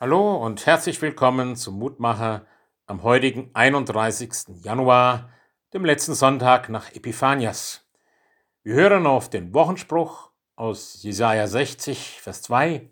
[0.00, 2.46] Hallo und herzlich willkommen zum Mutmacher
[2.86, 4.62] am heutigen 31.
[4.62, 5.32] Januar,
[5.72, 7.84] dem letzten Sonntag nach Epiphanias.
[8.62, 12.88] Wir hören auf den Wochenspruch aus Jesaja 60, Vers 2.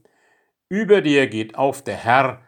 [0.68, 2.42] Über dir geht auf der Herr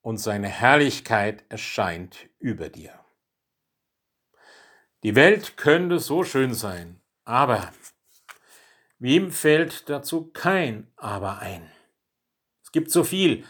[0.00, 2.92] und seine Herrlichkeit erscheint über dir.
[5.02, 7.72] Die Welt könnte so schön sein, aber
[9.00, 11.68] wem fällt dazu kein Aber ein?
[12.62, 13.44] Es gibt so viel,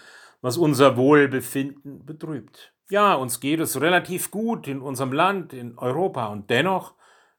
[0.44, 2.74] was unser Wohlbefinden betrübt.
[2.90, 6.96] Ja, uns geht es relativ gut in unserem Land, in Europa, und dennoch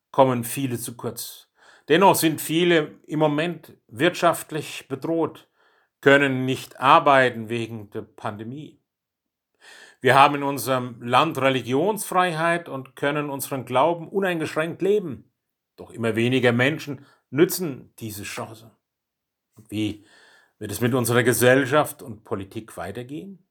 [0.09, 1.47] kommen viele zu kurz.
[1.88, 5.47] Dennoch sind viele im Moment wirtschaftlich bedroht,
[6.02, 8.81] können nicht arbeiten wegen der Pandemie.
[10.02, 15.31] Wir haben in unserem Land Religionsfreiheit und können unseren Glauben uneingeschränkt leben.
[15.75, 18.72] Doch immer weniger Menschen nützen diese Chance.
[19.69, 20.08] Wie
[20.59, 23.48] wird es mit unserer Gesellschaft und Politik weitergehen?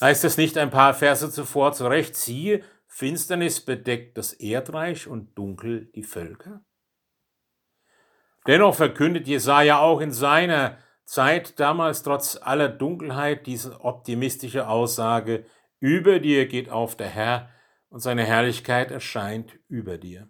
[0.00, 5.90] Heißt es nicht ein paar Verse zuvor zurecht, siehe, Finsternis bedeckt das Erdreich und dunkel
[5.94, 6.64] die Völker?
[8.46, 15.46] Dennoch verkündet Jesaja auch in seiner Zeit damals trotz aller Dunkelheit diese optimistische Aussage,
[15.78, 17.50] über dir geht auf der Herr
[17.88, 20.28] und seine Herrlichkeit erscheint über dir.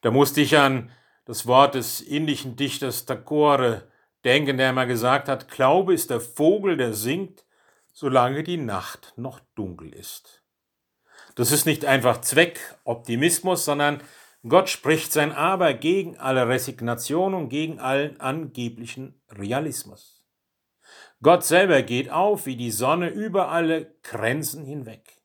[0.00, 0.90] Da musste ich an
[1.28, 3.86] das Wort des indischen Dichters Tagore
[4.24, 7.44] denken, der einmal gesagt hat, Glaube ist der Vogel, der singt,
[7.92, 10.42] solange die Nacht noch dunkel ist.
[11.34, 14.00] Das ist nicht einfach Zweckoptimismus, sondern
[14.48, 20.24] Gott spricht sein Aber gegen alle Resignation und gegen allen angeblichen Realismus.
[21.22, 25.20] Gott selber geht auf wie die Sonne über alle Grenzen hinweg.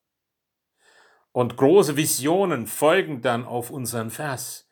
[1.31, 4.69] Und große Visionen folgen dann auf unseren Vers.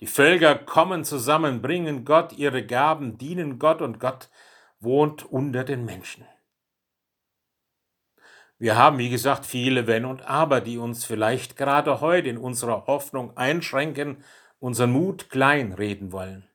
[0.00, 4.28] Die Völker kommen zusammen, bringen Gott ihre Gaben, dienen Gott und Gott
[4.80, 6.26] wohnt unter den Menschen.
[8.58, 12.86] Wir haben, wie gesagt, viele Wenn und Aber, die uns vielleicht gerade heute in unserer
[12.86, 14.22] Hoffnung einschränken,
[14.58, 16.48] unseren Mut kleinreden wollen.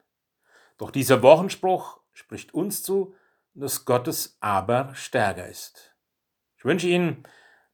[0.78, 3.14] Doch dieser Wochenspruch spricht uns zu,
[3.54, 5.94] dass Gottes Aber stärker ist.
[6.58, 7.24] Ich wünsche Ihnen,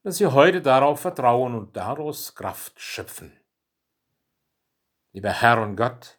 [0.04, 3.32] dass Sie heute darauf vertrauen und daraus Kraft schöpfen.
[5.16, 6.18] Lieber Herr und Gott,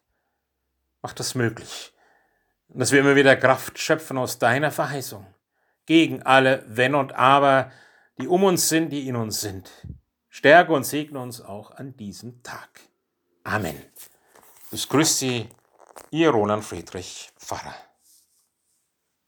[1.02, 1.92] mach das möglich,
[2.68, 5.26] dass wir immer wieder Kraft schöpfen aus deiner Verheißung,
[5.84, 7.70] gegen alle Wenn und Aber,
[8.18, 9.70] die um uns sind, die in uns sind.
[10.30, 12.80] Stärke und segne uns auch an diesem Tag.
[13.44, 13.76] Amen.
[14.72, 15.50] Es grüßt Sie,
[16.10, 17.74] Ihr Roland Friedrich Pfarrer.